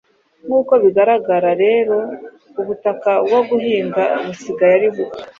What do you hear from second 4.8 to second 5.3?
buto.